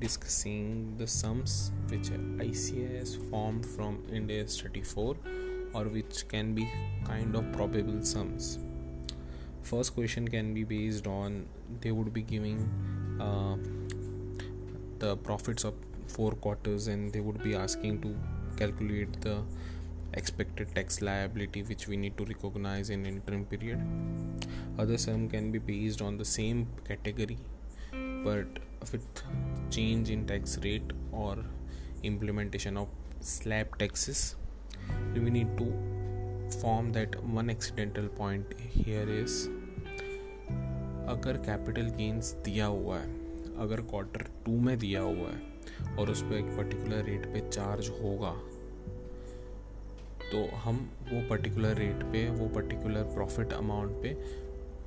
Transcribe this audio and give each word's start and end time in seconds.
discussing 0.00 0.94
the 0.98 1.06
sums 1.06 1.72
which 1.88 2.10
ICS 2.10 3.30
formed 3.30 3.64
from 3.64 4.02
India 4.12 4.44
34 4.44 5.16
or 5.72 5.84
which 5.84 6.28
can 6.28 6.54
be 6.54 6.68
kind 7.04 7.34
of 7.34 7.50
probable 7.52 8.02
sums. 8.02 8.58
First 9.62 9.94
question 9.94 10.28
can 10.28 10.54
be 10.54 10.64
based 10.64 11.06
on 11.06 11.46
they 11.80 11.92
would 11.92 12.12
be 12.12 12.22
giving 12.22 12.60
uh, 13.20 13.56
the 14.98 15.16
profits 15.16 15.64
of 15.64 15.74
four 16.06 16.32
quarters 16.32 16.86
and 16.88 17.12
they 17.12 17.20
would 17.20 17.42
be 17.42 17.54
asking 17.54 18.00
to 18.02 18.14
calculate 18.56 19.20
the 19.20 19.42
expected 20.14 20.74
tax 20.74 21.02
liability 21.02 21.62
which 21.62 21.88
we 21.88 21.96
need 21.96 22.16
to 22.16 22.24
recognize 22.24 22.90
in 22.90 23.04
interim 23.04 23.44
period 23.44 23.80
other 24.78 24.96
sum 24.96 25.28
can 25.28 25.50
be 25.50 25.58
based 25.58 26.00
on 26.00 26.16
the 26.16 26.24
same 26.24 26.66
category 26.84 27.38
but 28.24 28.62
with 28.92 29.22
change 29.70 30.10
in 30.10 30.26
tax 30.26 30.58
rate 30.64 30.92
or 31.12 31.36
implementation 32.02 32.76
of 32.76 32.88
slab 33.20 33.78
taxes 33.78 34.36
we 35.14 35.30
need 35.30 35.52
to 35.58 35.68
form 36.60 36.92
that 36.92 37.20
one 37.38 37.50
accidental 37.50 38.08
point 38.22 38.58
here 38.78 39.08
is 39.22 39.38
अगर 41.08 41.36
capital 41.46 41.88
gains 41.96 42.32
दिया 42.44 42.66
हुआ 42.66 42.98
है 42.98 43.08
अगर 43.58 43.80
quarter 43.90 44.22
two 44.46 44.52
में 44.60 44.76
दिया 44.78 45.00
हुआ 45.00 45.28
है 45.30 45.94
और 45.98 46.10
उस 46.10 46.22
पर 46.22 46.34
एक 46.34 46.46
पर्टिकुलर 46.56 47.04
रेट 47.04 47.26
पे 47.32 47.40
चार्ज 47.48 47.88
होगा 48.02 48.32
तो 50.30 50.44
हम 50.56 50.78
वो 51.12 51.20
पर्टिकुलर 51.28 51.76
रेट 51.76 52.02
पे 52.12 52.28
वो 52.30 52.48
पर्टिकुलर 52.54 53.02
प्रॉफिट 53.14 53.52
अमाउंट 53.52 54.02
पे 54.02 54.14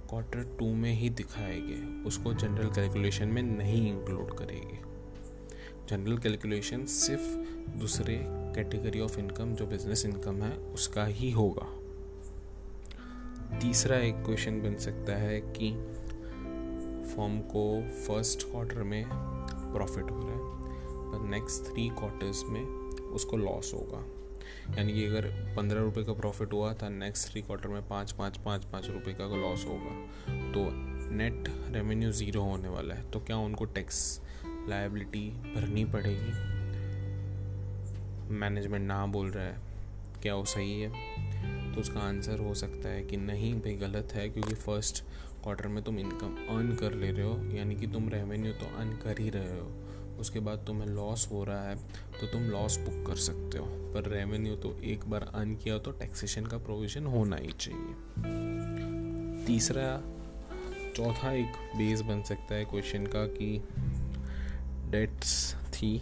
क्वार्टर 0.10 0.56
टू 0.60 0.74
में 0.76 0.94
ही 0.94 1.10
दिखाएँगे 1.10 2.04
उसको 2.08 2.34
जनरल 2.34 2.70
कैलकुलेशन 2.70 3.28
में 3.28 3.42
नहीं 3.42 3.90
इंक्लूड 3.90 4.38
करेंगे। 4.38 4.80
जनरल 5.90 6.18
कैलकुलेशन 6.18 6.86
सिर्फ़ 6.86 7.38
दूसरे 7.78 8.22
कैटेगरी 8.28 9.00
ऑफ़ 9.00 9.20
इनकम 9.20 9.56
जो 9.56 9.66
बिज़नेस 9.68 10.06
इनकम 10.06 10.42
है, 10.42 10.58
उसका 10.58 11.06
ही 11.06 11.32
होगा। 11.32 11.68
तीसरा 13.60 13.98
एक 13.98 14.16
क्वेश्चन 14.16 14.62
बन 14.62 14.76
सकता 14.76 15.16
है 15.16 15.42
कि 15.42 15.72
फॉर्म 17.16 17.40
को 17.40 17.82
फ़र्स्ट 18.08 18.52
क्वार्टर 18.52 18.84
में 18.84 19.06
प्रॉफिट 19.74 20.12
हो 20.12 20.20
रहा 20.20 20.34
है, 20.34 20.60
पर 21.12 21.28
नेक्स्ट 21.30 21.64
थ्री 21.64 21.90
क्वार्टर्स 21.90 22.44
में 22.44 22.66
उसको 23.00 23.38
लॉस 23.38 23.74
होगा। 23.74 24.06
यानी 24.78 24.94
कि 24.94 25.06
अगर 25.06 25.26
पंद्रह 25.58 25.82
रुपये 25.82 26.04
का 26.04 26.14
प्रॉफिट 26.14 26.54
हुआ 26.54 26.74
था 26.74 26.90
नेक्स्ट 26.90 27.32
थ्री 27.32 27.42
क्वार्टर 27.42 27.70
में 27.70 27.88
पाँच 27.88 28.12
पाँच 28.12 28.38
पाँच 28.38 28.66
पाँच 28.66 28.90
रुपये 28.90 29.14
का 29.14 29.26
लॉस 29.26 29.66
होगा 29.66 29.96
तो 30.52 30.70
नेट 31.16 31.44
रेवेन्यू 31.72 32.12
ज़ीरो 32.12 32.42
होने 32.42 32.70
वाला 32.70 32.96
है। 32.96 33.10
तो 33.12 33.20
क्या 33.20 33.38
उनको 33.38 33.66
टैक्स 33.66 34.22
लाइबिलिटी 34.70 35.30
भरनी 35.56 35.86
पड़ेगी? 35.86 36.32
मैनेजमेंट 38.34 38.88
ना 38.88 39.06
बोल 39.06 39.32
रहा 39.32 39.46
है। 39.46 39.58
क्या 40.22 40.36
वो 40.36 40.46
सही 40.46 40.82
है? 40.82 40.90
तो 41.74 41.82
उसका 41.82 42.00
आंसर 42.00 42.40
हो 42.40 42.54
सकता 42.54 42.90
है 42.90 43.04
कि 43.04 43.18
नहीं, 43.18 43.54
भाई 43.56 43.74
गलत 43.74 44.14
है, 44.14 44.30
क्योंकि 44.30 44.54
फ़र्स्ट 44.56 45.04
क्वार्टर 45.44 45.68
में 45.68 45.84
तुम 45.84 46.00
इनकम 46.00 46.36
अर्न 46.50 46.76
कर 46.76 46.94
ले 46.94 47.12
रहे 47.12 47.26
हो, 47.26 47.38
यानी 47.56 47.76
कि 47.76 47.88
तुम 47.88 48.10
रेवेन्यू 48.10 48.54
तो 48.54 48.66
अर्न 48.78 48.92
कर 48.96 49.20
ही 49.20 49.30
रहे 49.30 49.60
हो। 49.60 49.68
उसके 50.20 50.40
बाद 50.40 50.64
तुम्हें 50.68 50.88
लॉस 50.88 51.28
हो 51.32 51.44
रहा 51.44 51.64
है 51.64 51.76
तो 52.22 52.28
तुम 52.28 52.42
लॉस 52.42 52.78
बुक 52.80 53.06
कर 53.08 53.16
सकते 53.16 53.58
हो। 53.58 53.66
पर 53.94 54.10
रेवेन्यू 54.10 54.56
तो 54.56 54.76
एक 54.84 55.10
बार 55.10 55.24
अर्न 55.34 55.56
किया 55.56 55.78
तो 55.78 55.92
टैक्सेशन 55.92 56.46
का 56.46 56.58
प्रोविज़न 56.58 57.06
होना 57.06 57.36
ही 57.36 57.52
चाहिए। 57.60 59.46
तीसरा, 59.46 60.02
चौथा 60.96 61.32
एक 61.32 61.52
बेस 61.78 62.02
बन 62.02 62.22
सकता 62.24 62.56
है 62.56 62.66
क्वेश्चन 62.66 63.06
का 63.06 63.26
कि 63.28 63.64
डेट्स 64.92 65.56
थी, 65.56 65.96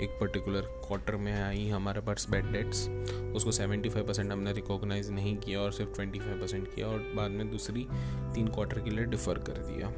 एक 0.00 0.10
पर्टिकुलर 0.20 0.60
क्वार्टर 0.60 1.16
में 1.16 1.32
आई 1.42 1.68
हमारे 1.68 2.00
पास 2.00 2.26
बेड 2.30 2.52
डेट्स 2.52 2.88
उसको 3.36 3.52
75 3.52 4.02
परसेंट 4.02 4.32
हमने 4.32 4.52
रिकॉग्नाइज 4.52 5.10
नहीं 5.10 5.36
किया 5.36 5.60
और 5.60 5.72
सिर्फ़ 5.72 5.90
25 5.92 6.40
परसेंट 6.40 6.74
किया 6.74 6.86
और 6.86 6.98
बाद 7.16 7.30
में 7.30 7.50
दूसरी 7.50 7.86
तीन 8.34 8.48
क्वार्टर 8.48 8.80
के 8.80 8.90
लिए 8.90 9.04
डिफ़र 9.04 9.38
कर 9.38 9.58
दिया। 9.66 9.92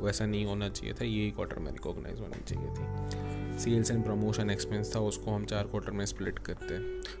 वैसा 0.00 0.26
नहीं 0.26 0.44
होना 0.44 0.68
चाहिए 0.68 0.94
था 0.94 1.04
यही 1.04 1.30
क्वार्टर 1.30 1.58
में 1.58 1.70
रिकॉग्नाइज 1.72 2.20
होनी 2.20 2.42
चाहिए 2.44 2.68
थी। 2.68 3.58
सेल्स 3.58 3.90
एंड 3.90 4.04
प्रमोशन 4.04 4.50
एक्सपेंस 4.50 4.94
था, 4.94 5.00
उसको 5.00 5.30
हम 5.30 5.44
चार 5.44 5.64
क्वार्टर 5.64 5.90
में 5.90 6.04
स्प्लिट 6.06 6.38
करते 6.38 6.78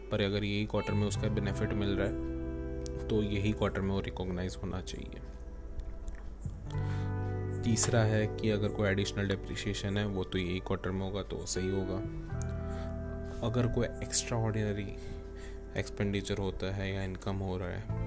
पर 0.08 0.22
अगर 0.22 0.44
यही 0.44 0.66
क्वार्टर 0.66 0.92
में 0.92 1.06
उसका 1.06 1.28
बेनिफिट 1.28 1.72
मिल 1.74 1.96
रहा 1.96 2.06
है 2.06 3.08
तो 3.08 3.22
यही 3.22 3.52
क्वार्टर 3.52 3.80
में 3.80 3.94
वो 3.94 4.00
रिकॉग्नाइज 4.00 4.56
होना 4.62 4.80
चाहिए। 4.82 5.20
तीसरा 7.64 8.00
है 8.00 8.26
कि 8.36 8.50
अगर 8.50 8.68
कोई 8.68 8.88
एडिशनल 8.88 9.28
डिप्रिशिएशन 9.28 9.96
है, 9.96 10.06
वो 10.06 10.24
तो 10.24 10.38
यही 10.38 10.58
क्वार्टर 10.58 10.90
में 10.90 11.00
होगा 11.00 11.22
तो 11.22 11.44
सही 11.46 11.70
होगा। 11.70 11.96
अगर 13.46 13.66
कोई 13.66 13.86
एक्स्ट्रा 13.86 14.38
ऑर्डिनरी 14.38 14.96
एक्सपेंडिचर 15.76 16.38
होता 16.38 16.74
है 16.74 16.94
या 16.94 17.02
इनकम 17.02 17.36
हो 17.36 17.56
रहा 17.58 17.68
है 17.68 18.05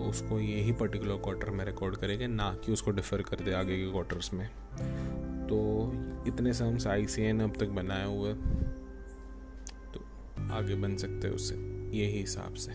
उसको 0.00 0.38
यही 0.40 0.72
पर्टिकुलर 0.72 1.16
क्वार्टर 1.16 1.50
में 1.50 1.64
रिकॉर्ड 1.64 1.96
करेंगे, 1.96 2.26
ना 2.26 2.50
कि 2.64 2.72
उसको 2.72 2.90
डिफ़र 2.90 3.22
कर 3.22 3.44
दे 3.44 3.52
आगे 3.52 3.76
के 3.76 3.90
क्वार्टर्स 3.90 4.32
में। 4.34 4.46
तो 5.46 5.58
इतने 6.26 6.52
सम्स 6.52 6.86
आई 6.86 7.06
सी 7.06 7.22
एन 7.22 7.40
अब 7.40 7.56
तक 7.56 7.68
बनाए 7.72 8.06
हुए 8.06 8.32
तो 9.94 10.00
आगे 10.54 10.74
बन 10.74 10.96
सकते 10.96 11.28
हैं 11.28 11.34
उससे, 11.34 11.54
यही 11.98 12.20
हिसाब 12.20 12.54
से। 12.54 12.72